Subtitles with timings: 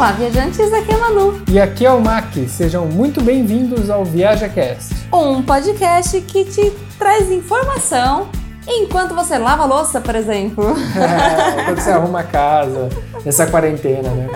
[0.00, 1.42] Olá, viajantes, aqui é Manu.
[1.46, 2.32] E aqui é o Mac.
[2.48, 4.94] Sejam muito bem-vindos ao ViajaCast.
[5.12, 8.30] Um podcast que te traz informação
[8.66, 10.64] enquanto você lava a louça, por exemplo.
[10.96, 12.88] É, quando você arruma a casa,
[13.26, 14.26] nessa quarentena, né?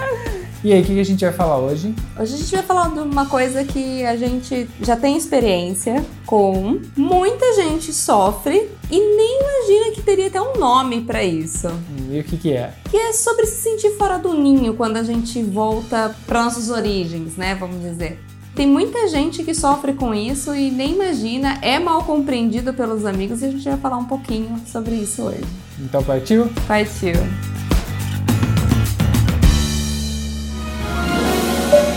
[0.64, 1.94] E aí, o que a gente vai falar hoje?
[2.18, 6.80] Hoje a gente vai falar de uma coisa que a gente já tem experiência com,
[6.96, 11.68] muita gente sofre e nem imagina que teria até um nome para isso.
[12.10, 12.72] E o que, que é?
[12.90, 17.36] Que é sobre se sentir fora do ninho quando a gente volta para nossas origens,
[17.36, 17.54] né?
[17.54, 18.18] Vamos dizer.
[18.54, 23.42] Tem muita gente que sofre com isso e nem imagina, é mal compreendido pelos amigos
[23.42, 25.44] e a gente vai falar um pouquinho sobre isso hoje.
[25.78, 26.48] Então partiu?
[26.66, 27.16] Partiu.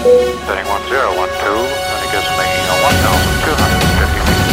[0.07, 4.47] Setting 1012, and it gives me a 1,250 feet.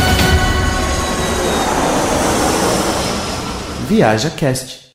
[3.89, 4.94] Viaja Cast.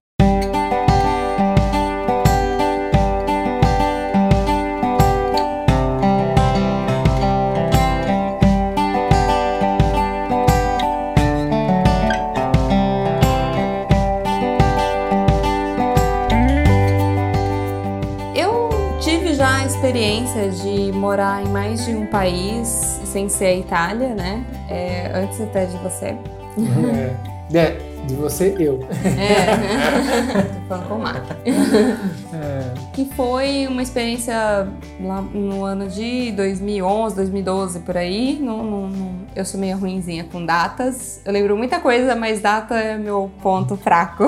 [21.09, 24.45] Morar em mais de um país, sem ser a Itália, né?
[24.69, 26.15] É, antes até de você.
[27.51, 28.79] É, é, de você, eu.
[29.03, 31.23] É, tô falando com o Mac.
[31.47, 34.35] É, Que foi uma experiência
[35.01, 38.37] lá no ano de 2011, 2012, por aí.
[38.39, 41.21] Não, não- não- eu sou meio ruinzinha com datas.
[41.25, 44.25] Eu lembro muita coisa, mas data é meu ponto fraco.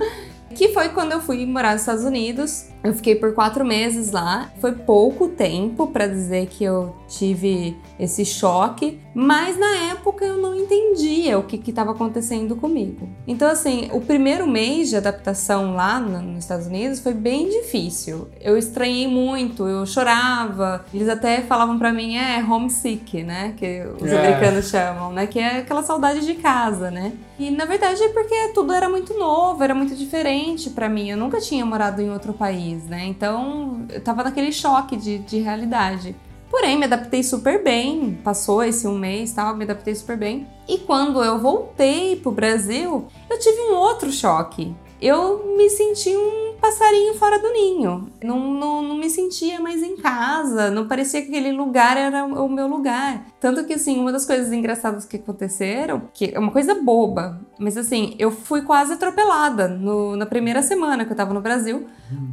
[0.54, 2.66] que foi quando eu fui morar nos Estados Unidos.
[2.82, 4.50] Eu fiquei por quatro meses lá.
[4.60, 10.54] Foi pouco tempo para dizer que eu tive esse choque, mas na época eu não
[10.54, 13.08] entendia o que estava acontecendo comigo.
[13.26, 18.28] Então, assim, o primeiro mês de adaptação lá no- nos Estados Unidos foi bem difícil.
[18.40, 20.84] Eu estranhei muito, eu chorava.
[20.94, 23.54] Eles até falavam para mim, é homesick, né?
[23.56, 24.18] Que os É.
[24.18, 25.26] americanos chamam, né?
[25.26, 27.12] Que é aquela saudade de casa, né?
[27.38, 31.08] E na verdade é porque tudo era muito novo, era muito diferente pra mim.
[31.10, 33.06] Eu nunca tinha morado em outro país, né?
[33.06, 36.14] Então eu tava naquele choque de, de realidade.
[36.50, 38.18] Porém, me adaptei super bem.
[38.24, 40.46] Passou esse um mês, tal, me adaptei super bem.
[40.66, 44.74] E quando eu voltei pro Brasil, eu tive um outro choque.
[45.00, 48.10] Eu me senti um passarinho fora do ninho.
[48.22, 50.70] Não, não, não me sentia mais em casa.
[50.70, 53.22] Não parecia que aquele lugar era o meu lugar.
[53.40, 57.76] Tanto que, assim, uma das coisas engraçadas que aconteceram, que é uma coisa boba, mas
[57.76, 61.86] assim, eu fui quase atropelada no- na primeira semana que eu tava no Brasil,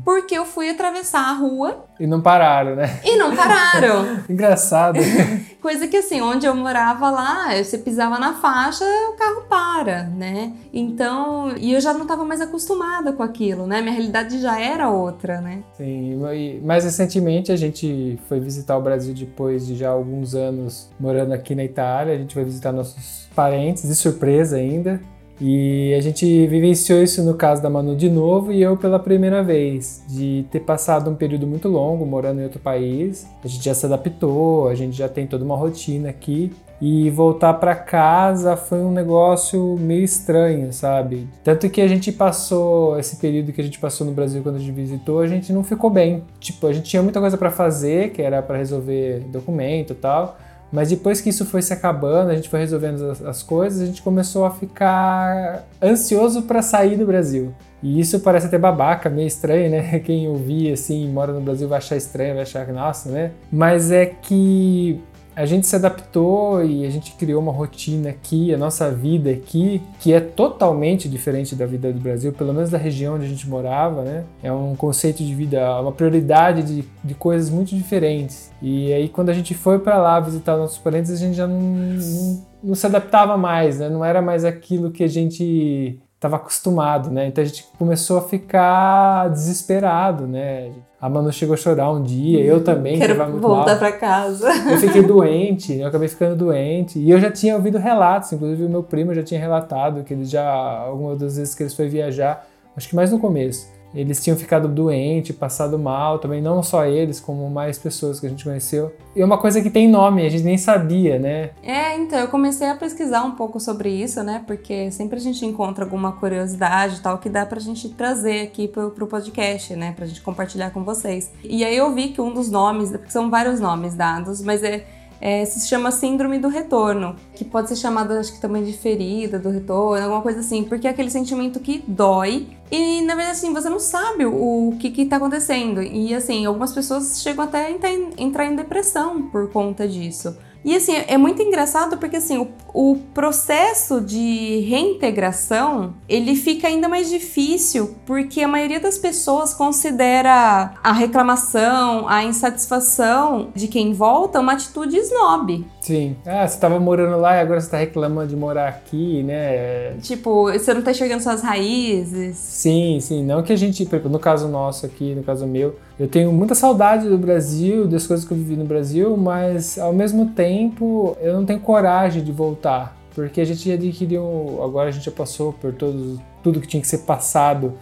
[0.03, 2.99] porque eu fui atravessar a rua e não pararam, né?
[3.03, 4.19] e não pararam.
[4.29, 4.99] Engraçado.
[5.61, 10.53] Coisa que assim, onde eu morava lá, você pisava na faixa, o carro para, né?
[10.71, 13.81] Então, e eu já não estava mais acostumada com aquilo, né?
[13.81, 15.63] Minha realidade já era outra, né?
[15.73, 20.89] Sim, e mais recentemente a gente foi visitar o Brasil depois de já alguns anos
[20.99, 22.13] morando aqui na Itália.
[22.13, 24.99] A gente foi visitar nossos parentes, de surpresa ainda.
[25.39, 29.43] E a gente vivenciou isso no caso da Manu de novo e eu pela primeira
[29.43, 33.27] vez, de ter passado um período muito longo morando em outro país.
[33.43, 36.53] A gente já se adaptou, a gente já tem toda uma rotina aqui.
[36.81, 41.27] E voltar para casa foi um negócio meio estranho, sabe?
[41.43, 44.59] Tanto que a gente passou esse período que a gente passou no Brasil quando a
[44.59, 46.23] gente visitou, a gente não ficou bem.
[46.39, 50.37] Tipo, a gente tinha muita coisa para fazer, que era para resolver documento e tal.
[50.71, 53.85] Mas depois que isso foi se acabando, a gente foi resolvendo as, as coisas, a
[53.85, 57.53] gente começou a ficar ansioso para sair do Brasil.
[57.81, 59.99] E isso parece até babaca, meio estranho, né?
[60.03, 63.31] Quem ouvir assim, mora no Brasil vai achar estranho, vai achar que, nossa, né?
[63.51, 64.99] Mas é que
[65.35, 69.81] a gente se adaptou e a gente criou uma rotina aqui, a nossa vida aqui,
[69.99, 73.47] que é totalmente diferente da vida do Brasil, pelo menos da região onde a gente
[73.49, 74.23] morava, né?
[74.41, 78.51] É um conceito de vida, uma prioridade de, de coisas muito diferentes.
[78.61, 81.59] E aí, quando a gente foi para lá visitar nossos parentes, a gente já não,
[81.59, 83.89] não, não se adaptava mais, né?
[83.89, 87.27] Não era mais aquilo que a gente estava acostumado, né?
[87.27, 90.71] Então a gente começou a ficar desesperado, né?
[91.05, 93.77] A Manu chegou a chorar um dia, eu também, Quero voltar mal.
[93.77, 94.47] pra casa.
[94.71, 96.97] Eu fiquei doente, eu acabei ficando doente.
[96.97, 100.25] E eu já tinha ouvido relatos, inclusive o meu primo já tinha relatado que ele
[100.25, 104.37] já, algumas das vezes que eles foi viajar, acho que mais no começo, eles tinham
[104.37, 108.93] ficado doente, passado mal, também não só eles, como mais pessoas que a gente conheceu.
[109.15, 111.51] E é uma coisa que tem nome, a gente nem sabia, né?
[111.63, 114.43] É, então, eu comecei a pesquisar um pouco sobre isso, né?
[114.45, 118.67] Porque sempre a gente encontra alguma curiosidade e tal que dá pra gente trazer aqui
[118.67, 119.93] pro, pro podcast, né?
[119.95, 121.31] Pra gente compartilhar com vocês.
[121.43, 124.85] E aí eu vi que um dos nomes, porque são vários nomes dados, mas é,
[125.19, 129.39] é, se chama síndrome do retorno, que pode ser chamada, acho que também de ferida
[129.39, 133.53] do retorno, alguma coisa assim, porque é aquele sentimento que dói e, na verdade, assim,
[133.53, 135.81] você não sabe o, que que tá acontecendo.
[135.81, 137.71] E, assim, algumas pessoas chegam até a
[138.17, 140.35] entrar em depressão por conta disso.
[140.65, 146.89] E assim, é muito engraçado porque assim, o, o, processo de reintegração, ele fica ainda
[146.89, 154.39] mais difícil porque a maioria das pessoas considera a reclamação, a insatisfação de quem volta
[154.39, 155.63] uma atitude snob.
[155.85, 156.15] Sim.
[156.25, 159.91] Ah, você estava morando lá e agora você está reclamando de morar aqui, né?
[160.01, 162.37] Tipo, você não está enxergando suas raízes.
[162.37, 163.23] Sim, sim.
[163.23, 167.07] Não que a gente, no caso nosso aqui, no caso meu, eu tenho muita saudade
[167.07, 171.45] do Brasil, das coisas que eu vivi no Brasil, mas ao mesmo tempo eu não
[171.45, 172.97] tenho coragem de voltar.
[173.13, 176.87] Porque a gente adquiriu, agora a gente já passou por todo, tudo que tinha que
[176.87, 177.73] ser passado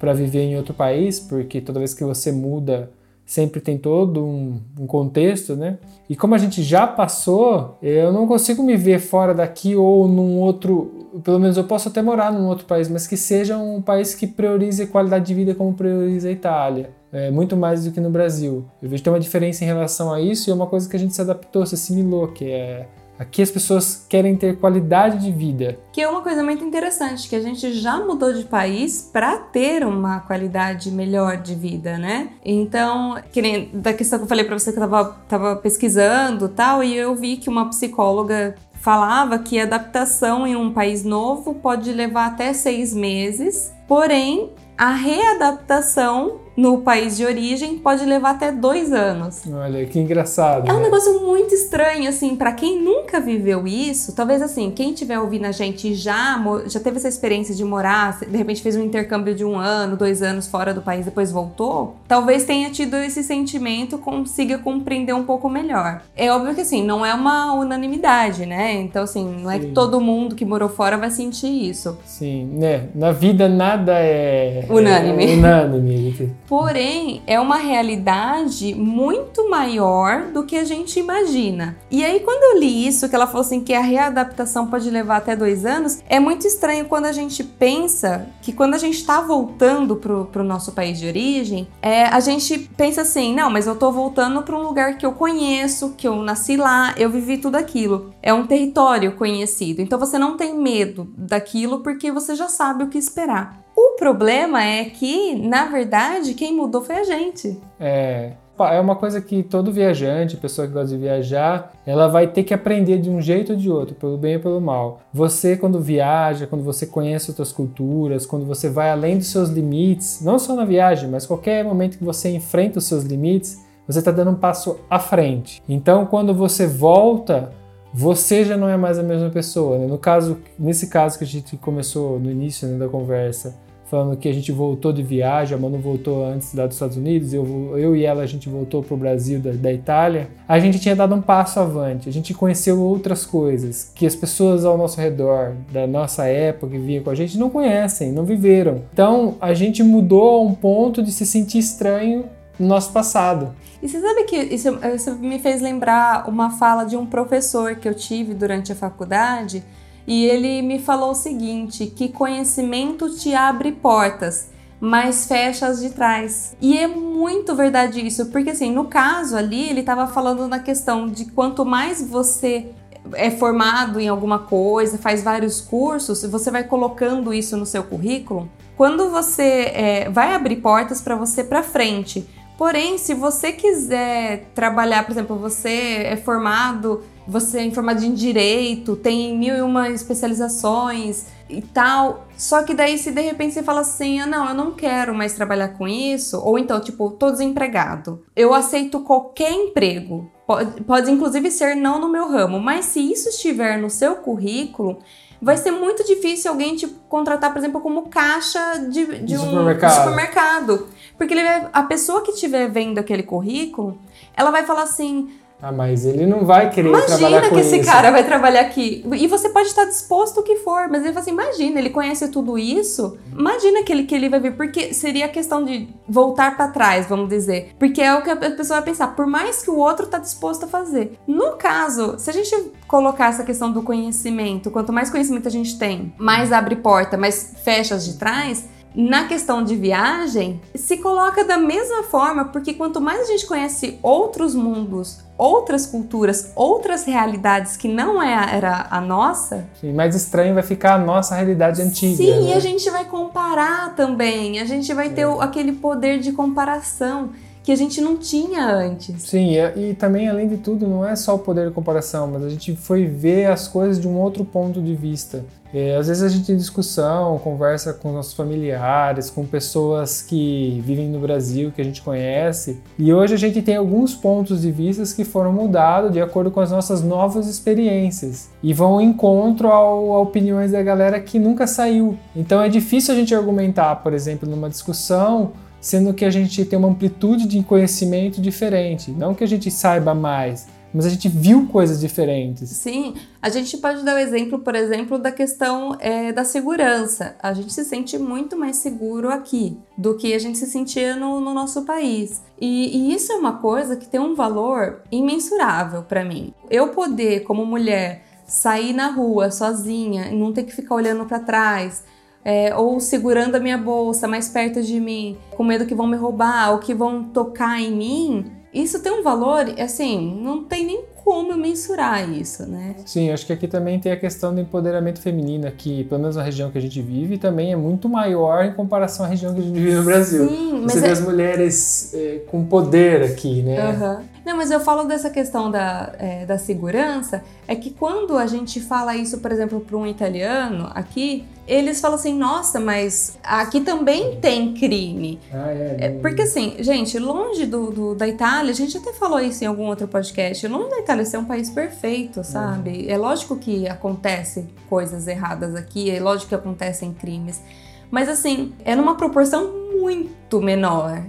[0.00, 2.90] para viver em outro país, porque toda vez que você muda
[3.32, 5.78] sempre tem todo um, um, contexto, né?
[6.06, 10.38] E como a gente já passou, eu não consigo me ver fora daqui ou num
[10.38, 11.08] outro.
[11.24, 14.26] Pelo menos eu posso até morar num outro país, mas que seja um país que
[14.26, 16.90] priorize qualidade de vida como prioriza a Itália.
[17.10, 18.66] É, muito mais do que no Brasil.
[18.82, 20.94] Eu vejo que tem uma diferença em relação a isso e é uma coisa que
[20.94, 22.86] a gente se adaptou, se assimilou, que é
[23.22, 25.78] Aqui as pessoas querem ter qualidade de vida.
[25.92, 29.86] Que é uma coisa muito interessante, que a gente já mudou de país para ter
[29.86, 32.30] uma qualidade melhor de vida, né?
[32.44, 36.48] Então, que nem da questão que eu falei para você que eu tava, tava pesquisando
[36.48, 41.54] tal, e eu vi que uma psicóloga falava que a adaptação em um país novo
[41.54, 44.48] pode levar até seis meses, porém
[44.78, 49.42] a readaptação no país de origem pode levar até dois anos.
[49.50, 50.68] Olha, que engraçado.
[50.68, 50.82] É um né?
[50.84, 55.52] negócio muito estranho, assim, para quem nunca viveu isso, talvez assim, quem tiver ouvindo a
[55.52, 59.56] gente já, já teve essa experiência de morar, de repente fez um intercâmbio de um
[59.56, 65.14] ano, dois anos fora do país, depois voltou, talvez tenha tido esse sentimento, consiga compreender
[65.14, 66.02] um pouco melhor.
[66.14, 68.74] É óbvio que assim, não é uma unanimidade, né?
[68.74, 71.96] Então, assim, não é que todo mundo que morou fora vai sentir isso.
[72.04, 72.88] Sim, né?
[72.94, 75.24] Na vida nada é unânime.
[75.24, 76.36] É unânime.
[76.46, 81.76] Porém, é uma realidade muito maior do que a gente imagina.
[81.90, 85.16] E aí, quando eu li isso, que ela falou assim que a readaptação pode levar
[85.16, 89.20] até dois anos, é muito estranho quando a gente pensa que quando a gente está
[89.20, 93.76] voltando pro, pro nosso país de origem, é, a gente pensa assim, não, mas eu
[93.76, 97.56] tô voltando para um lugar que eu conheço, que eu nasci lá, eu vivi tudo
[97.56, 98.12] aquilo.
[98.22, 99.80] É um território conhecido.
[99.80, 103.62] Então você não tem medo daquilo porque você já sabe o que esperar.
[103.92, 107.58] O problema é que, na verdade, quem mudou foi a gente.
[107.78, 108.32] É.
[108.58, 112.54] É uma coisa que todo viajante, pessoa que gosta de viajar, ela vai ter que
[112.54, 115.00] aprender de um jeito ou de outro, pelo bem ou pelo mal.
[115.12, 120.20] Você, quando viaja, quando você conhece outras culturas, quando você vai além dos seus limites,
[120.22, 124.12] não só na viagem, mas qualquer momento que você enfrenta os seus limites, você está
[124.12, 125.62] dando um passo à frente.
[125.68, 127.52] Então, quando você volta,
[127.92, 129.78] você já não é mais a mesma pessoa.
[129.78, 129.86] Né?
[129.86, 133.56] No caso, nesse caso que a gente começou no início né, da conversa,
[133.92, 137.34] falando que a gente voltou de viagem, a Manu voltou antes lá dos Estados Unidos,
[137.34, 140.78] eu, eu e ela a gente voltou para o Brasil da, da, Itália, a gente
[140.78, 144.98] tinha dado um passo avante, a gente conheceu outras coisas que as pessoas ao nosso
[144.98, 148.80] redor, da nossa época que vinha com a gente, não conhecem, não viveram.
[148.94, 152.24] Então a gente mudou a um ponto de se sentir estranho
[152.58, 153.52] no nosso passado.
[153.82, 157.86] E você sabe que isso, isso me fez lembrar uma fala de um professor que
[157.86, 159.62] eu tive durante a faculdade
[160.06, 164.50] e ele me falou o seguinte: que conhecimento te abre portas,
[164.80, 166.56] mas fecha as de trás.
[166.60, 171.08] E é muito verdade isso, porque assim, no caso ali, ele estava falando na questão
[171.08, 172.70] de quanto mais você
[173.14, 178.50] é formado em alguma coisa, faz vários cursos, você vai colocando isso no seu currículo.
[178.76, 182.28] Quando você é, vai abrir portas para você para frente.
[182.56, 188.96] Porém, se você quiser trabalhar, por exemplo, você é formado você é informado em direito,
[188.96, 192.26] tem mil e uma especializações e tal.
[192.36, 195.34] Só que daí, se de repente você fala assim, ah, não, eu não quero mais
[195.34, 200.30] trabalhar com isso, ou então, tipo, tô desempregado, eu aceito qualquer emprego.
[200.46, 204.98] Pode, pode inclusive ser não no meu ramo, mas se isso estiver no seu currículo,
[205.40, 209.94] vai ser muito difícil alguém te contratar, por exemplo, como caixa de, de um supermercado.
[209.94, 210.88] supermercado.
[211.18, 213.98] Porque vai, a pessoa que estiver vendo aquele currículo,
[214.36, 215.30] ela vai falar assim:
[215.64, 217.54] ah, mas ele não vai querer imagina trabalhar com isso.
[217.54, 219.06] Imagina que esse cara vai trabalhar aqui.
[219.12, 222.26] E você pode estar disposto o que for, mas ele fala assim, imagina, ele conhece
[222.26, 223.16] tudo isso.
[223.30, 224.56] Imagina que ele, que ele vai vir.
[224.56, 227.76] Porque seria a questão de voltar para trás, vamos dizer.
[227.78, 230.64] Porque é o que a pessoa vai pensar, por mais que o outro tá disposto
[230.64, 231.16] a fazer.
[231.28, 235.78] No caso, se a gente colocar essa questão do conhecimento, quanto mais conhecimento a gente
[235.78, 241.44] tem, mais abre porta, mais fecha as de trás, na questão de viagem, se coloca
[241.44, 247.76] da mesma forma, porque quanto mais a gente conhece outros mundos, outras culturas, outras realidades
[247.76, 249.66] que não é, era a nossa.
[249.80, 252.16] Sim, mais estranho vai ficar a nossa realidade antiga.
[252.16, 252.50] Sim, né?
[252.50, 257.30] e a gente vai comparar também, a gente vai ter o- aquele poder de comparação
[257.62, 259.22] que a gente não tinha antes.
[259.22, 262.44] Sim, e, e também, além de tudo, não é só o poder de comparação, mas
[262.44, 265.44] a gente foi ver as coisas de um outro ponto de vista.
[265.74, 271.08] É, às vezes a gente tem discussão, conversa com nossos familiares, com pessoas que vivem
[271.08, 275.02] no Brasil, que a gente conhece, e hoje a gente tem alguns pontos de vista
[275.16, 280.12] que foram mudados de acordo com as nossas novas experiências e vão ao encontro ao,
[280.12, 282.18] a opiniões da galera que nunca saiu.
[282.36, 285.52] Então é difícil a gente argumentar, por exemplo, numa discussão
[285.82, 289.10] sendo que a gente tem uma amplitude de conhecimento diferente.
[289.10, 292.68] Não que a gente saiba mais, mas a gente viu coisas diferentes.
[292.68, 297.34] Sim, a gente pode dar o exemplo, por exemplo, da questão é, da segurança.
[297.42, 301.40] A gente se sente muito mais seguro aqui do que a gente se sentia no,
[301.40, 302.40] no nosso país.
[302.60, 306.54] E, e isso é uma coisa que tem um valor imensurável para mim.
[306.70, 311.40] Eu poder, como mulher, sair na rua sozinha, e não ter que ficar olhando para
[311.40, 312.04] trás,
[312.44, 316.16] é, ou segurando a minha bolsa mais perto de mim, com medo que vão me
[316.16, 321.04] roubar ou que vão tocar em mim, isso tem um valor, assim, não tem nem
[321.24, 322.96] como mensurar isso, né?
[323.06, 326.42] Sim, acho que aqui também tem a questão do empoderamento feminino aqui, pelo menos na
[326.42, 329.62] região que a gente vive, também é muito maior em comparação à região que a
[329.62, 330.48] gente vive no Brasil.
[330.48, 333.78] Sim, mas Você vê é- as mulheres é, com poder aqui, né?
[333.90, 334.22] Aham.
[334.44, 338.80] Não, mas eu falo dessa questão da, é, da segurança, é que quando a gente
[338.80, 344.40] fala isso, por exemplo, para um italiano aqui, eles falam assim, nossa, mas aqui também
[344.40, 345.38] tem crime.
[345.52, 349.38] Ah, é, É, porque assim, gente, longe do, do- da Itália, a gente até falou
[349.40, 353.08] isso em algum outro podcast, longe da Itália ser um país perfeito, sabe?
[353.08, 357.62] É lógico que acontece coisas erradas aqui, é lógico que acontecem crimes,
[358.10, 361.22] mas assim, é numa proporção muito menor,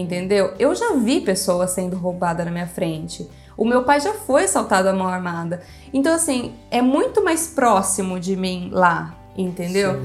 [0.00, 0.52] entendeu?
[0.58, 3.28] Eu já vi pessoas sendo roubadas na minha frente.
[3.56, 5.62] O meu pai já foi assaltado à mão armada.
[5.92, 10.00] Então, assim, é muito mais próximo de mim lá, entendeu?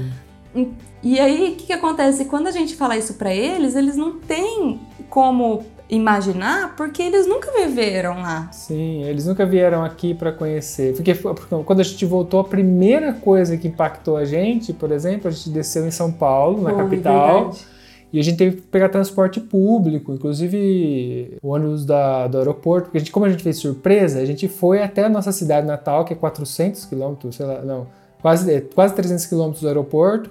[0.54, 0.72] Sim.
[1.02, 2.26] E aí, o que, que acontece?
[2.26, 4.80] Quando a gente fala isso pra eles, eles não têm
[5.10, 8.48] como imaginar porque eles nunca viveram lá.
[8.50, 10.94] Sim, eles nunca vieram aqui para conhecer.
[10.94, 15.28] Porque, porque quando a gente voltou, a primeira coisa que impactou a gente, por exemplo,
[15.28, 17.66] a gente desceu em São Paulo, na capital, verdade.
[18.12, 22.98] E a gente teve que pegar transporte público, inclusive o ônibus da, do aeroporto, porque
[22.98, 26.04] a gente, como a gente fez surpresa, a gente foi até a nossa cidade natal,
[26.04, 27.86] que é 400 quilômetros, sei lá, não,
[28.20, 30.30] quase, é, quase 300 quilômetros do aeroporto,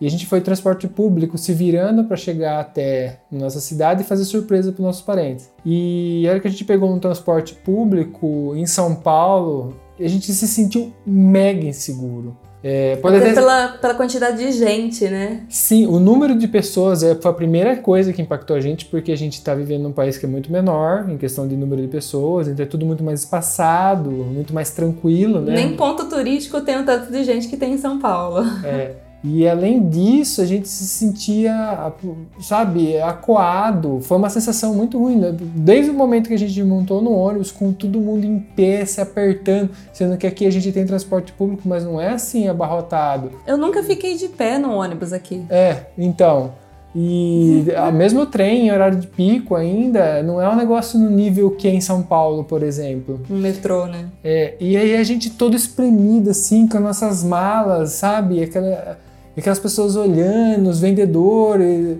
[0.00, 4.24] e a gente foi transporte público se virando para chegar até nossa cidade e fazer
[4.24, 5.50] surpresa para nossos parentes.
[5.66, 10.32] E a hora que a gente pegou um transporte público em São Paulo, a gente
[10.32, 12.36] se sentiu mega inseguro.
[12.62, 15.42] É, pode Até até- pela, pela quantidade de gente, né?
[15.48, 19.12] Sim, o número de pessoas é, foi a primeira coisa que impactou a gente, porque
[19.12, 21.88] a gente está vivendo num país que é muito menor, em questão de número de
[21.88, 25.54] pessoas, então é tudo muito mais espaçado, muito mais tranquilo, né?
[25.54, 28.44] Nem ponto turístico tem o tanto de gente que tem em São Paulo.
[28.64, 28.92] É.
[29.22, 31.92] E além disso, a gente se sentia,
[32.40, 34.00] sabe, acuado.
[34.00, 35.16] Foi uma sensação muito ruim.
[35.16, 35.34] né?
[35.38, 39.00] Desde o momento que a gente montou no ônibus, com todo mundo em pé, se
[39.00, 43.32] apertando, sendo que aqui a gente tem transporte público, mas não é assim abarrotado.
[43.46, 45.44] Eu nunca fiquei de pé no ônibus aqui.
[45.50, 46.52] É, então.
[46.94, 51.50] E a mesmo trem em horário de pico ainda não é um negócio no nível
[51.50, 53.20] que é em São Paulo, por exemplo.
[53.28, 54.06] No metrô, né?
[54.22, 58.42] É, e aí a gente todo espremido assim, com nossas malas, sabe?
[58.42, 58.98] Aquela,
[59.40, 61.98] aquelas pessoas olhando, os vendedores.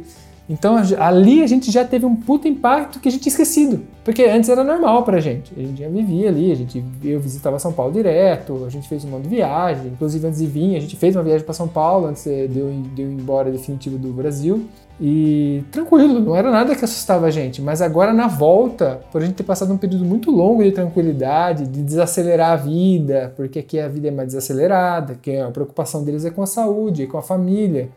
[0.49, 3.83] Então ali a gente já teve um puto impacto que a gente tinha esquecido.
[4.03, 5.53] Porque antes era normal pra gente.
[5.55, 9.05] A gente já vivia ali, a gente, eu visitava São Paulo direto, a gente fez
[9.05, 9.89] um monte de viagem.
[9.89, 12.71] Inclusive antes de vir, a gente fez uma viagem para São Paulo antes de eu,
[12.95, 14.67] de eu ir embora definitivo do Brasil.
[15.01, 17.61] E tranquilo, não era nada que assustava a gente.
[17.61, 21.67] Mas agora na volta, por a gente ter passado um período muito longo de tranquilidade,
[21.67, 26.25] de desacelerar a vida, porque aqui a vida é mais desacelerada, que a preocupação deles
[26.25, 27.91] é com a saúde, com a família.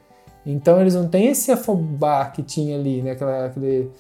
[0.46, 3.12] Então eles não têm esse afobar que tinha ali, né?
[3.12, 3.92] Aquela, aquele,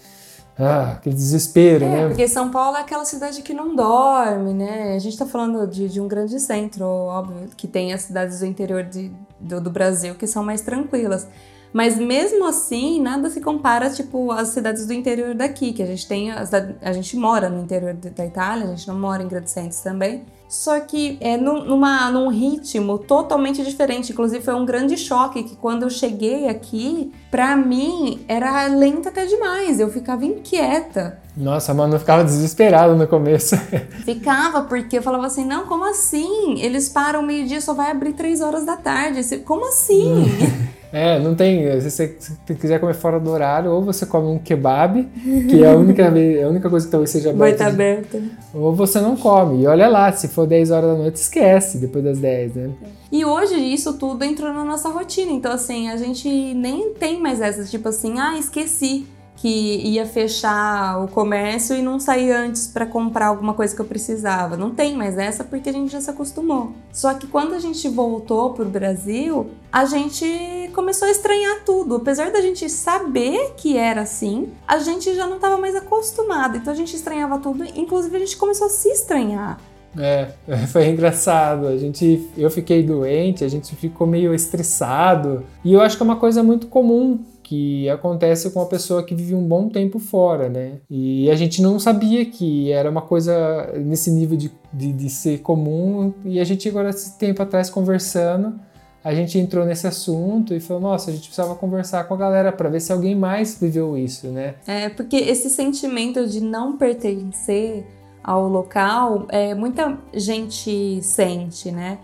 [0.57, 2.07] ah, aquele desespero, É, né?
[2.07, 4.93] porque São Paulo é aquela cidade que não dorme, né?
[4.95, 8.45] A gente tá falando de, de um grande centro, óbvio, que tem as cidades do
[8.45, 11.27] interior de- do, do Brasil que são mais tranquilas.
[11.73, 16.05] Mas mesmo assim, nada se compara, tipo, às cidades do interior daqui, que a gente
[16.05, 16.29] tem.
[16.29, 16.43] A,
[16.81, 20.25] a gente mora no interior da Itália, a gente não mora em grandes centros também.
[20.51, 24.11] Só que é num, numa, num ritmo totalmente diferente.
[24.11, 29.25] Inclusive, foi um grande choque que quando eu cheguei aqui, pra mim, era lenta até
[29.25, 29.79] demais.
[29.79, 31.21] Eu ficava inquieta.
[31.37, 33.55] Nossa, mano, eu ficava desesperado no começo.
[34.03, 36.59] Ficava, porque eu falava assim, não, como assim?
[36.59, 39.37] Eles param meio-dia, só vai abrir três horas da tarde.
[39.45, 40.25] Como assim?
[40.93, 41.79] É, não tem.
[41.79, 45.07] Se você, se você quiser comer fora do horário, ou você come um kebab,
[45.49, 47.75] que é a única, vez- a única coisa que talvez seja Vai aberta estar de-
[47.81, 48.21] aberta.
[48.53, 49.63] Ou você não come.
[49.63, 52.69] E olha lá, se for 10 horas da noite, esquece depois das 10, né?
[53.11, 55.31] E hoje isso tudo entrou na nossa rotina.
[55.31, 59.05] Então, assim, a gente nem tem mais essa, tipo assim, ah, esqueci
[59.41, 63.85] que ia fechar o comércio e não sair antes para comprar alguma coisa que eu
[63.85, 64.55] precisava.
[64.55, 66.73] Não tem mais essa porque a gente já se acostumou.
[66.93, 71.95] Só que quando a gente voltou pro Brasil, a gente começou a estranhar tudo.
[71.95, 76.57] Apesar da gente saber que era assim, a gente já não estava mais acostumado.
[76.57, 79.59] Então a gente estranhava tudo, inclusive a gente começou a se estranhar.
[79.97, 80.33] É,
[80.71, 81.65] foi engraçado.
[81.65, 85.43] A gente, eu fiquei doente, a gente ficou meio estressado.
[85.65, 87.19] E eu acho que é uma coisa muito comum
[87.51, 90.75] que acontece com uma pessoa que vive um bom tempo fora, né?
[90.89, 95.39] E a gente não sabia que era uma coisa nesse nível de, de, de ser
[95.39, 96.13] comum.
[96.23, 98.57] E a gente agora, esse tempo atrás, conversando,
[99.03, 102.53] a gente entrou nesse assunto e falou: nossa, a gente precisava conversar com a galera
[102.53, 104.55] para ver se alguém mais viveu isso, né?
[104.65, 107.85] É, porque esse sentimento de não pertencer
[108.23, 111.97] ao local, é, muita gente sente, né?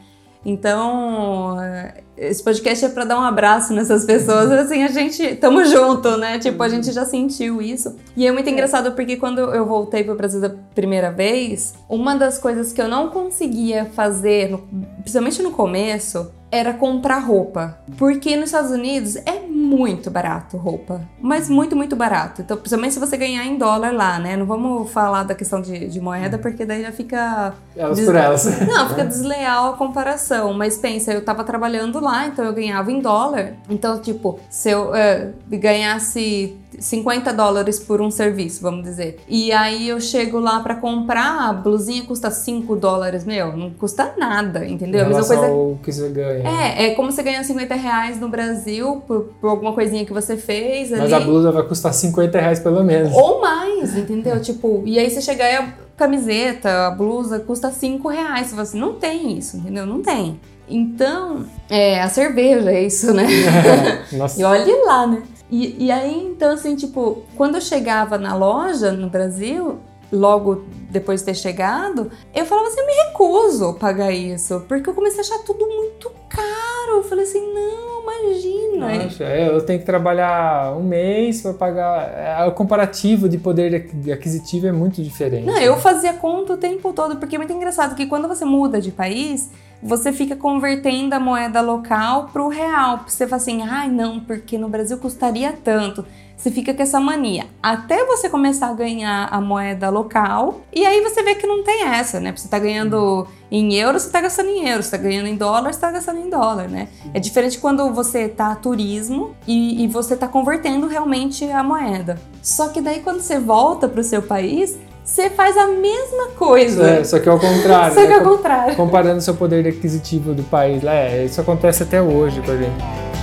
[0.50, 5.66] Então, é, esse podcast é para dar um abraço nessas pessoas, assim, a gente, tamo
[5.66, 6.40] junto, né?
[6.40, 7.98] Tipo, a gente já sentiu isso.
[8.16, 12.38] E é muito engraçado porque quando eu voltei pro Brasil da primeira vez, uma das
[12.38, 14.58] coisas que eu não conseguia fazer,
[15.02, 17.78] principalmente no começo, era comprar roupa.
[17.98, 21.02] Porque nos Estados Unidos é muito barato roupa.
[21.20, 22.42] Mas muito, muito barato.
[22.42, 24.38] Então, principalmente se você ganhar em dólar lá, né?
[24.38, 27.54] Não vamos falar da questão de, de moeda, porque daí já fica.
[27.76, 28.46] Elas por elas.
[28.66, 30.54] Não, fica desleal a comparação.
[30.54, 33.54] Mas pensa, eu tava trabalhando lá, então eu ganhava em dólar.
[33.70, 39.20] Então, tipo, se eu eh, ganhasse 50 dólares por um serviço, vamos dizer.
[39.28, 44.14] E aí eu chego lá pra comprar, a blusinha custa 5 dólares, meu, não custa
[44.18, 45.02] nada, entendeu?
[45.02, 45.52] Em A mesma coisa.
[45.52, 46.37] ao que você ganha.
[46.46, 50.38] É, é como você ganhar 50 reais no Brasil por, por alguma coisinha que você
[50.38, 51.02] fez ali.
[51.02, 53.14] Mas a blusa vai custar 50 reais pelo menos.
[53.16, 54.40] Ou mais, entendeu?
[54.42, 58.48] Tipo, e aí você chegar e a camiseta, a blusa custa 5 reais.
[58.48, 59.86] Você fala assim, não tem isso, entendeu?
[59.86, 60.40] Não tem.
[60.70, 63.26] Então, é, a cerveja é isso, né?
[64.12, 64.40] Nossa.
[64.40, 65.24] E olhe lá, né?
[65.50, 69.80] E, e aí, então, assim, tipo, quando eu chegava na loja no Brasil,
[70.12, 74.90] logo depois de ter chegado, eu falava assim, eu me recuso a pagar isso, porque
[74.90, 76.98] eu comecei a achar tudo muito caro.
[76.98, 79.04] Eu falei assim, não, imagina.
[79.04, 82.12] Nossa, é, eu tenho que trabalhar um mês para pagar.
[82.44, 85.46] é, O comparativo de poder aqu- aquisitivo é muito diferente.
[85.46, 88.80] Não, eu fazia conta o tempo todo, porque é muito engraçado que quando você muda
[88.80, 89.50] de país,
[89.82, 93.02] você fica convertendo a moeda local pro real.
[93.08, 96.06] Você fala assim, ai não, porque no Brasil custaria tanto.
[96.38, 97.48] Você fica com essa mania.
[97.64, 101.86] Até você começar a ganhar a moeda local, e aí você vê que não tem
[101.86, 102.32] essa, né?
[102.36, 104.86] Você tá ganhando em euros, você tá gastando em euros.
[104.86, 106.90] Você tá ganhando em dólar, você tá gastando em dólar, né?
[107.12, 112.22] É diferente quando você tá a turismo e, e você tá convertendo realmente a moeda.
[112.44, 116.86] Só que daí quando você volta pro seu país, você faz a mesma coisa.
[116.86, 117.96] É, só que ao contrário.
[117.96, 118.16] Só que né?
[118.16, 118.76] ao contrário.
[118.76, 120.84] Comparando o seu poder aquisitivo do país.
[120.84, 123.17] É, isso acontece até hoje com a gente.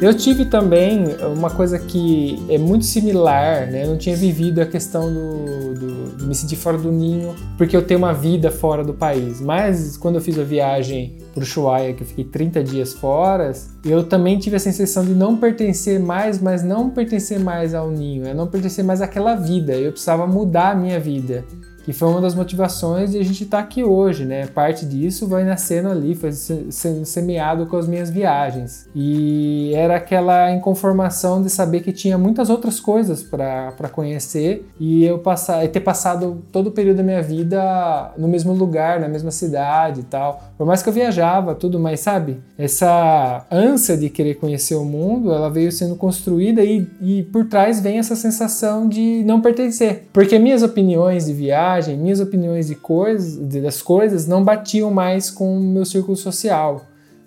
[0.00, 1.06] Eu tive também
[1.36, 3.82] uma coisa que é muito similar, né?
[3.82, 7.76] Eu não tinha vivido a questão do, do- de me sentir fora do ninho, porque
[7.76, 9.40] eu tenho uma vida fora do país.
[9.40, 13.50] Mas quando eu fiz a viagem para o Ushuaia, que eu fiquei 30 dias fora,
[13.84, 18.24] eu também tive a sensação de não pertencer mais, mas não pertencer mais ao ninho,
[18.24, 19.72] é não pertencer mais àquela vida.
[19.74, 21.44] Eu precisava mudar a minha vida.
[21.88, 24.46] Que foi uma das motivações de a gente estar aqui hoje, né?
[24.46, 28.86] Parte disso vai nascendo ali, foi se- sendo semeado com as minhas viagens.
[28.94, 35.18] E era aquela inconformação de saber que tinha muitas outras coisas para conhecer e eu
[35.20, 39.30] passar, e ter passado todo o período da minha vida no mesmo lugar, na mesma
[39.30, 40.42] cidade e tal.
[40.58, 42.36] Por mais que eu viajava, tudo, mas sabe?
[42.58, 47.80] Essa ânsia de querer conhecer o mundo, ela veio sendo construída e, e por trás
[47.80, 50.08] vem essa sensação de não pertencer.
[50.12, 55.56] Porque minhas opiniões de viagem, minhas opiniões de coisas, das coisas não batiam mais com
[55.56, 56.86] o meu círculo social.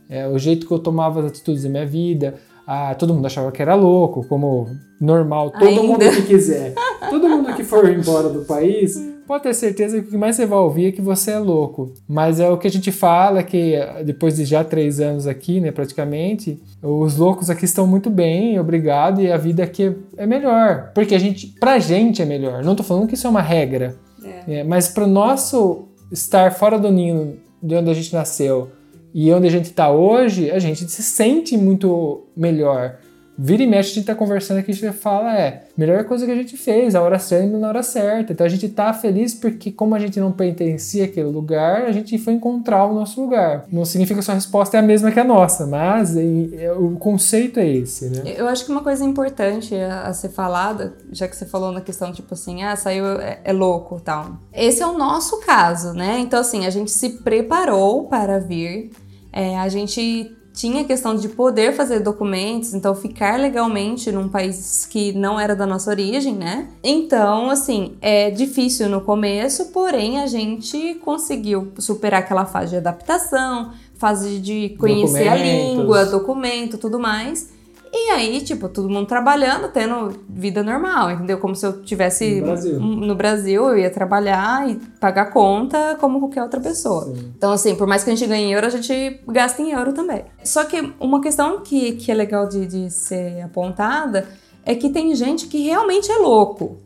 [0.10, 2.36] É, o jeito que eu tomava as atitudes da minha vida,
[2.68, 4.68] ah, todo mundo achava que era louco, como
[5.00, 5.84] normal, todo Ainda.
[5.84, 6.74] mundo que quiser.
[7.10, 8.96] Todo mundo que for embora do país,
[9.28, 11.94] pode ter certeza que o que mais você vai ouvir é que você é louco.
[12.08, 15.26] Mas é o que a gente fala, é que eh, depois de já três anos
[15.28, 20.26] aqui, né, praticamente, os loucos aqui estão muito bem, obrigado, e a vida aqui é
[20.26, 20.92] melhor.
[20.94, 22.64] Porque a gente, pra gente é melhor.
[22.64, 23.96] Não tô falando que isso é uma regra.
[24.48, 28.72] É, mas para o nosso estar fora do ninho de onde a gente nasceu
[29.14, 32.98] E onde a gente está hoje, a gente se sente muito melhor.
[33.44, 36.32] Vira e mexe, a gente tá conversando aqui, a gente fala, é, melhor coisa que
[36.32, 38.34] a gente fez, a hora certa na hora certa.
[38.34, 42.16] Então a gente tá feliz porque, como a gente não pertencia àquele lugar, a gente
[42.20, 43.66] foi encontrar o nosso lugar.
[43.72, 46.92] Não significa que a sua resposta é a mesma que a nossa, mas é, o
[46.98, 48.36] conceito é esse, né?
[48.38, 51.82] Eu acho que uma coisa importante a, a ser falada, já que você falou na
[51.82, 54.38] questão, tipo assim, ah, saiu, é, é louco tal.
[54.54, 56.20] Esse é o nosso caso, né?
[56.20, 58.92] Então, assim, a gente se preparou para vir,
[59.34, 64.86] é, a gente tinha a questão de poder fazer documentos, então ficar legalmente num país
[64.86, 66.68] que não era da nossa origem, né?
[66.84, 73.72] Então, assim, é difícil no começo, porém a gente conseguiu superar aquela fase de adaptação,
[73.96, 77.50] fase de conhecer a língua, documento, tudo mais.
[77.94, 81.38] E aí, tipo, todo mundo trabalhando, tendo vida normal, entendeu?
[81.38, 86.20] Como se eu tivesse no Brasil, no Brasil eu ia trabalhar e pagar conta como
[86.20, 87.06] qualquer outra pessoa.
[87.06, 87.34] Sim.
[87.38, 89.92] Então, assim, por mais que a gente ganhe em euro, a gente gasta em euro
[89.92, 90.24] também.
[90.42, 94.26] Só que uma questão que, que é legal de, de ser apontada
[94.66, 96.78] é que tem gente que realmente é louco.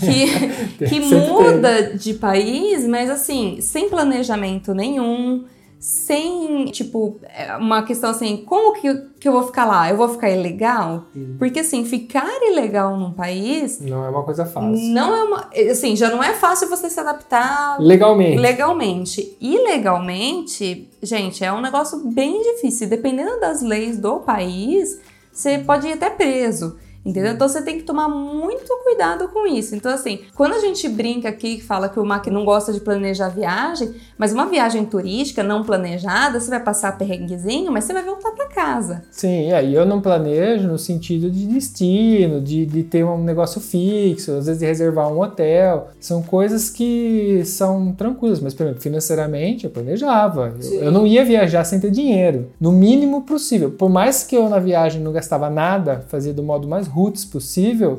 [0.00, 5.44] Que, que muda de país, mas assim, sem planejamento nenhum
[5.80, 9.88] sem, tipo, é, uma questão assim, como que, que eu vou ficar lá?
[9.88, 11.06] Eu vou ficar ilegal?
[11.16, 11.36] Uhum.
[11.38, 14.70] Porque, assim, ficar ilegal num país Não é uma coisa fácil.
[14.92, 15.48] não é uma.
[15.70, 18.38] Assim, já não é fácil você se adaptar Legalmente.
[18.38, 19.36] legalmente.
[19.40, 22.86] Ilegalmente, gente, é um negócio bem difícil.
[22.86, 25.00] Dependendo das leis do país,
[25.32, 26.76] você pode ir até preso.
[27.04, 27.32] Entendeu?
[27.32, 29.74] Então você tem que tomar muito cuidado com isso.
[29.74, 32.80] Então, assim, quando a gente brinca aqui que fala que o Mac não gosta de
[32.80, 38.04] planejar viagem, mas uma viagem turística não planejada, você vai passar perrenguezinho, mas você vai
[38.04, 39.02] voltar para casa.
[39.10, 43.60] Sim, é, e eu não planejo no sentido de destino, de, de ter um negócio
[43.60, 45.88] fixo, às vezes de reservar um hotel.
[45.98, 50.54] São coisas que são tranquilas, mas, por exemplo, financeiramente eu planejava.
[50.62, 53.70] Eu, eu não ia viajar sem ter dinheiro, no mínimo possível.
[53.70, 57.98] Por mais que eu na viagem não gastava nada, fazia do modo mais roots possível,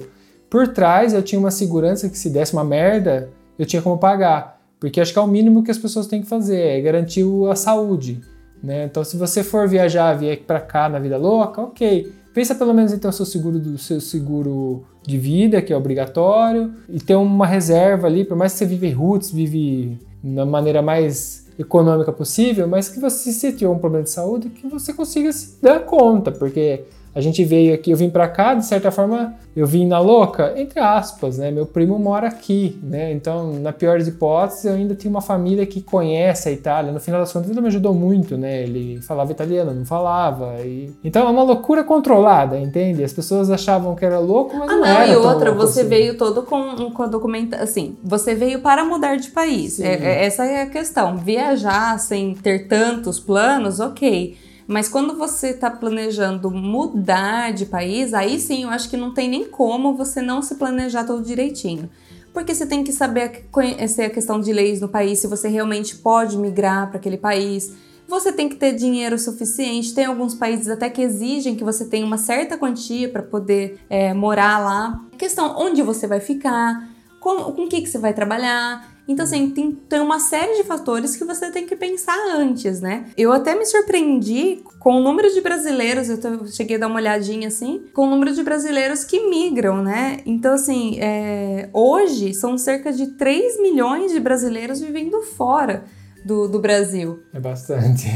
[0.50, 4.62] por trás eu tinha uma segurança que se desse uma merda, eu tinha como pagar.
[4.80, 7.56] Porque acho que é o mínimo que as pessoas têm que fazer, é garantir a
[7.56, 8.20] saúde.
[8.64, 8.86] Né?
[8.86, 12.12] Então, se você for viajar, vier para cá na vida louca, ok.
[12.34, 15.78] Pensa pelo menos em ter o seu seguro do seu seguro de vida, que é
[15.78, 20.82] obrigatório, e ter uma reserva ali, por mais que você vive roots, vive da maneira
[20.82, 25.32] mais econômica possível, mas que você, se tiver um problema de saúde, que você consiga
[25.32, 29.34] se dar conta, porque a gente veio aqui, eu vim para cá, de certa forma,
[29.56, 31.52] eu vim na louca, entre aspas, né?
[31.52, 33.12] Meu primo mora aqui, né?
[33.12, 36.92] Então, na pior das hipóteses, eu ainda tinha uma família que conhece a Itália.
[36.92, 38.64] No final das contas, ele me ajudou muito, né?
[38.64, 40.56] Ele falava italiano, não falava.
[40.62, 40.92] E...
[41.04, 43.04] Então, é uma loucura controlada, entende?
[43.04, 45.68] As pessoas achavam que era louco, mas Ah, não, não, era e tão outra, louco
[45.68, 45.90] você assim.
[45.90, 47.64] veio todo com, com a documentação.
[47.64, 49.80] Assim, você veio para mudar de país.
[49.80, 51.18] É- é- essa é a questão.
[51.18, 54.38] Viajar sem ter tantos planos, ok.
[54.72, 59.28] Mas quando você está planejando mudar de país, aí sim eu acho que não tem
[59.28, 61.90] nem como você não se planejar todo direitinho.
[62.34, 65.98] Porque você tem que saber conhecer a questão de leis no país, se você realmente
[65.98, 67.74] pode migrar para aquele país.
[68.08, 69.94] Você tem que ter dinheiro suficiente.
[69.94, 74.14] Tem alguns países até que exigem que você tenha uma certa quantia para poder é,
[74.14, 75.02] morar lá.
[75.18, 78.91] Questão onde você vai ficar, com, com o que, que você vai trabalhar.
[79.08, 83.06] Então, assim, tem, tem uma série de fatores que você tem que pensar antes, né?
[83.18, 87.48] Eu até me surpreendi com o número de brasileiros, eu cheguei a dar uma olhadinha
[87.48, 90.22] assim, com o número de brasileiros que migram, né?
[90.26, 95.84] Então, assim, é, hoje são cerca de 3 milhões de brasileiros vivendo fora
[96.24, 97.24] do, do Brasil.
[97.34, 98.08] É bastante.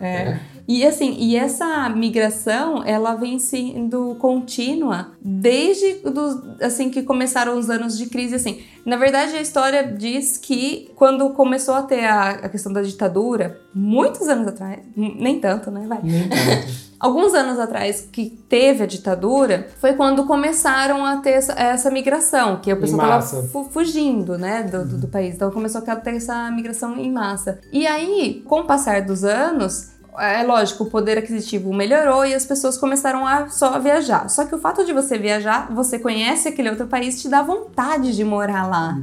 [0.00, 0.38] É.
[0.66, 7.68] E assim, e essa migração, ela vem sendo contínua desde dos, assim que começaram os
[7.68, 8.62] anos de crise assim.
[8.86, 13.60] Na verdade, a história diz que quando começou a ter a, a questão da ditadura,
[13.74, 16.00] muitos anos atrás, nem tanto, né, vai.
[16.02, 16.84] Nem tanto.
[17.00, 22.60] Alguns anos atrás que teve a ditadura, foi quando começaram a ter essa, essa migração,
[22.62, 23.42] que o pessoal tava massa.
[23.48, 25.34] fu- fugindo, né, do, do- do país.
[25.34, 27.60] Então começou a ter essa migração em massa.
[27.70, 32.44] E aí, com o passar dos anos, é lógico, o poder aquisitivo melhorou e as
[32.44, 34.28] pessoas começaram a só viajar.
[34.28, 38.14] Só que o fato de você viajar, você conhece aquele outro país, te dá vontade
[38.14, 38.98] de morar lá,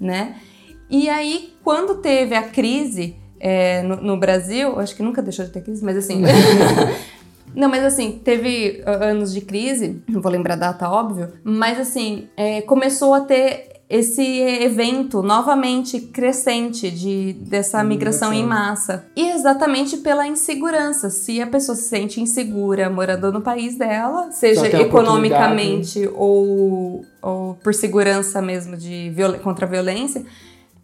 [0.00, 0.36] né?
[0.88, 5.50] E aí, quando teve a crise é, no, no Brasil, acho que nunca deixou de
[5.50, 6.22] ter crise, mas assim.
[7.56, 11.80] Não, mas assim, teve ah, anos de crise, não vou lembrar a data, óbvio, mas
[11.80, 19.06] assim, é, começou a ter esse evento novamente crescente de, dessa migração em massa.
[19.14, 21.08] E exatamente pela insegurança.
[21.08, 27.72] Se a pessoa se sente insegura morando no país dela, seja economicamente ou, ou por
[27.74, 30.24] segurança mesmo de viol- contra a violência,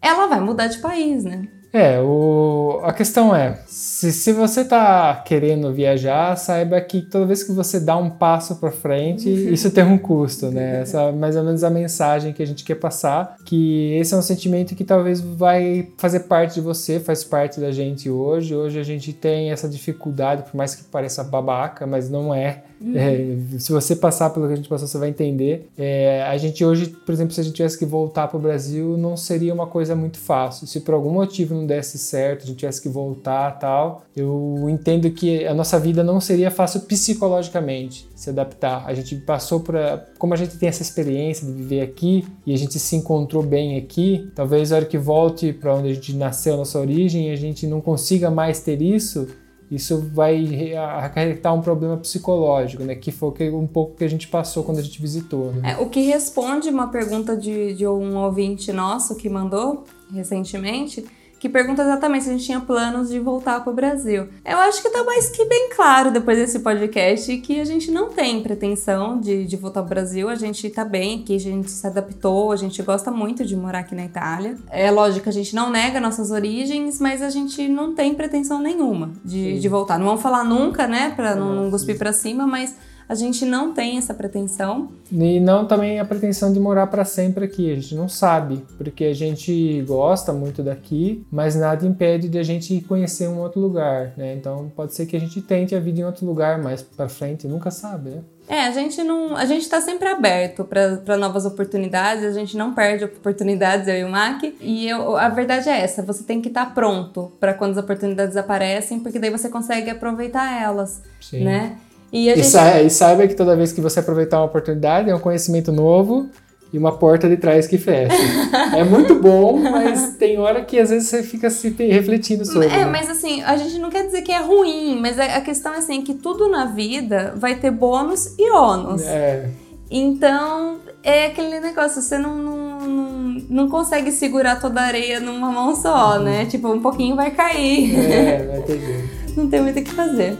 [0.01, 1.47] ela vai mudar de país, né?
[1.73, 7.41] É, o, a questão é, se, se você está querendo viajar, saiba que toda vez
[7.41, 10.81] que você dá um passo para frente, isso tem um custo, né?
[10.81, 14.17] Essa é mais ou menos a mensagem que a gente quer passar, que esse é
[14.17, 18.55] um sentimento que talvez vai fazer parte de você, faz parte da gente hoje.
[18.55, 22.65] Hoje a gente tem essa dificuldade, por mais que pareça babaca, mas não é.
[22.95, 25.69] É, se você passar pelo que a gente passou, você vai entender.
[25.77, 28.97] É, a gente hoje, por exemplo, se a gente tivesse que voltar para o Brasil,
[28.97, 30.67] não seria uma coisa muito fácil.
[30.67, 35.09] Se por algum motivo não desse certo, a gente tivesse que voltar tal, eu entendo
[35.11, 38.83] que a nossa vida não seria fácil psicologicamente se adaptar.
[38.85, 39.77] A gente passou por.
[39.77, 43.43] A, como a gente tem essa experiência de viver aqui e a gente se encontrou
[43.43, 47.31] bem aqui, talvez a hora que volte para onde a gente nasceu, a nossa origem,
[47.31, 49.27] a gente não consiga mais ter isso
[49.69, 52.95] isso vai acarretar um problema psicológico, né?
[52.95, 55.51] Que foi um pouco que a gente passou quando a gente visitou.
[55.51, 55.71] Né?
[55.71, 61.03] É, o que responde uma pergunta de, de um ouvinte nosso que mandou recentemente
[61.43, 64.29] que pergunta exatamente se a gente tinha planos de voltar para o Brasil.
[64.45, 68.07] Eu acho que tá mais que bem claro depois desse podcast que a gente não
[68.07, 71.69] tem pretensão de, de voltar para o Brasil, a gente tá bem aqui, a gente
[71.69, 74.55] se adaptou, a gente gosta muito de morar aqui na Itália.
[74.69, 78.61] É lógico que a gente não nega nossas origens, mas a gente não tem pretensão
[78.61, 79.99] nenhuma de, de voltar.
[79.99, 82.73] Não vamos falar nunca, né, para não, não cuspir para cima, mas
[83.13, 84.89] a gente não tem essa pretensão.
[85.11, 89.05] E não também a pretensão de morar para sempre aqui, a gente não sabe, porque
[89.05, 94.13] a gente gosta muito daqui, mas nada impede de a gente conhecer um outro lugar,
[94.17, 94.33] né?
[94.33, 97.47] Então pode ser que a gente tente a vida em outro lugar mais para frente,
[97.47, 98.23] nunca sabe, né?
[98.47, 102.73] É, a gente não, a gente tá sempre aberto para novas oportunidades, a gente não
[102.73, 104.43] perde oportunidades, eu e o Mac.
[104.59, 107.77] E eu, a verdade é essa, você tem que estar tá pronto para quando as
[107.77, 111.45] oportunidades aparecem, porque daí você consegue aproveitar elas, Sim.
[111.45, 111.77] né?
[112.13, 112.41] E, gente...
[112.41, 115.71] e, sa e saiba que toda vez que você aproveitar uma oportunidade, é um conhecimento
[115.71, 116.29] novo
[116.71, 118.15] e uma porta de trás que fecha.
[118.77, 122.67] é muito bom, mas tem hora que às vezes você fica se refletindo sobre.
[122.67, 122.85] É, né?
[122.85, 126.03] mas assim, a gente não quer dizer que é ruim, mas a questão é assim
[126.03, 129.01] que tudo na vida vai ter bônus e ônus.
[129.01, 129.49] É.
[129.89, 135.51] Então, é aquele negócio, você não, não, não, não, consegue segurar toda a areia numa
[135.51, 136.23] mão só, uhum.
[136.23, 136.45] né?
[136.45, 137.95] Tipo, um pouquinho vai cair.
[137.95, 139.37] É, vai ter jeito.
[139.37, 140.35] não tem muito o que fazer.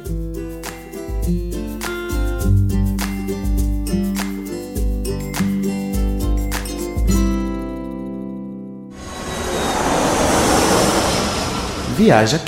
[12.03, 12.39] Viaja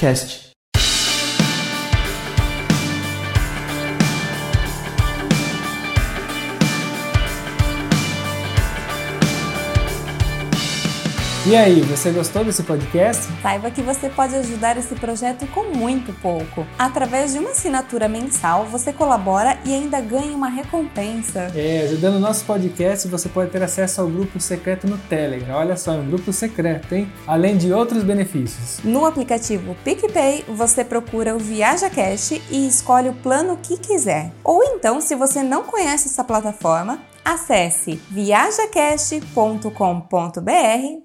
[11.48, 13.32] E aí, você gostou desse podcast?
[13.40, 16.66] Saiba que você pode ajudar esse projeto com muito pouco.
[16.76, 21.52] Através de uma assinatura mensal, você colabora e ainda ganha uma recompensa.
[21.54, 25.58] É, ajudando o nosso podcast, você pode ter acesso ao grupo secreto no Telegram.
[25.58, 27.14] Olha só, é um grupo secreto, hein?
[27.28, 28.80] Além de outros benefícios.
[28.84, 34.32] No aplicativo PicPay, você procura o Viaja Cash e escolhe o plano que quiser.
[34.44, 39.72] Ou então, se você não conhece essa plataforma, acesse viajacast.com.br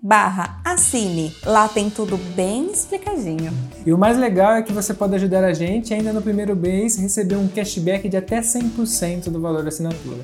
[0.02, 1.34] barra assine.
[1.46, 3.50] Lá tem tudo bem explicadinho.
[3.86, 6.96] E o mais legal é que você pode ajudar a gente ainda no primeiro mês
[6.96, 10.18] receber um cashback de até 100% do valor da assinatura.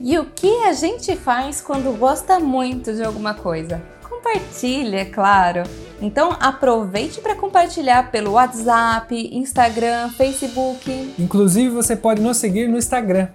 [0.00, 3.82] E o que a gente faz quando gosta muito de alguma coisa?
[4.08, 5.62] Compartilha, é claro.
[6.02, 11.14] Então aproveite para compartilhar pelo WhatsApp, Instagram, Facebook.
[11.16, 13.28] Inclusive você pode nos seguir no Instagram,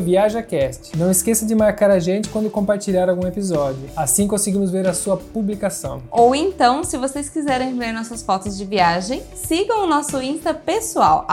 [0.00, 0.98] ViajaCast.
[0.98, 3.88] Não esqueça de marcar a gente quando compartilhar algum episódio.
[3.96, 6.02] Assim conseguimos ver a sua publicação.
[6.10, 11.24] Ou então, se vocês quiserem ver nossas fotos de viagem, sigam o nosso Insta pessoal,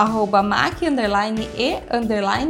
[0.43, 0.83] Mac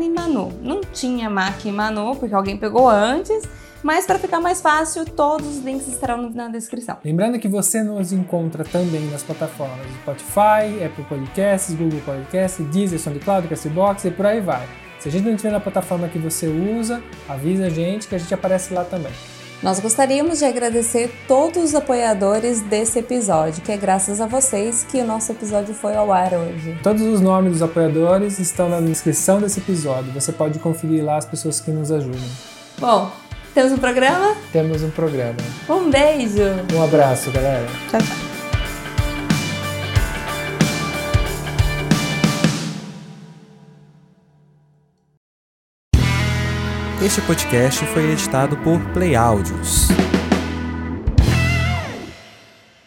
[0.06, 0.52] e Manu.
[0.62, 3.48] Não tinha Mac e Manu, porque alguém pegou antes
[3.86, 6.98] mas para ficar mais fácil, todos os links estarão na descrição.
[7.06, 13.48] Lembrando que você nos encontra também nas plataformas Spotify, Apple Podcasts, Google Podcasts, Deezer, SoundCloud,
[13.48, 14.68] Castbox e por aí vai.
[14.98, 18.18] Se a gente não estiver na plataforma que você usa, avisa a gente que a
[18.18, 19.12] gente aparece lá também.
[19.62, 25.00] Nós gostaríamos de agradecer todos os apoiadores desse episódio, que é graças a vocês que
[25.00, 26.76] o nosso episódio foi ao ar hoje.
[26.82, 30.12] Todos os nomes dos apoiadores estão na descrição desse episódio.
[30.12, 32.20] Você pode conferir lá as pessoas que nos ajudam.
[32.80, 33.12] Bom,
[33.56, 34.36] temos um programa?
[34.52, 35.38] Temos um programa.
[35.70, 36.44] Um beijo.
[36.74, 37.66] Um abraço, galera.
[37.90, 38.26] Tchau, tchau.
[47.04, 49.88] Este podcast foi editado por Play Áudios.